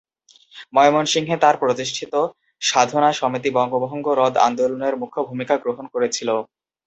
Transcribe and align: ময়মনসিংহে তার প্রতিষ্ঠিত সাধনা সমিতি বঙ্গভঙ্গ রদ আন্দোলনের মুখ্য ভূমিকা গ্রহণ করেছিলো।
ময়মনসিংহে 0.73 1.35
তার 1.43 1.55
প্রতিষ্ঠিত 1.61 2.13
সাধনা 2.61 3.09
সমিতি 3.19 3.49
বঙ্গভঙ্গ 3.57 4.05
রদ 4.19 4.35
আন্দোলনের 4.47 4.93
মুখ্য 5.01 5.17
ভূমিকা 5.29 5.55
গ্রহণ 5.63 5.85
করেছিলো। 5.93 6.35